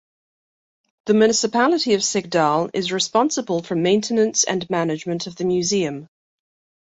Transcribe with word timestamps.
The 1.05 1.13
municipality 1.13 1.93
of 1.93 2.01
Sigdal 2.01 2.71
is 2.73 2.91
responsible 2.91 3.61
for 3.61 3.75
maintenance 3.75 4.43
and 4.43 4.67
management 4.67 5.27
of 5.27 5.35
the 5.35 5.45
museum. 5.45 6.09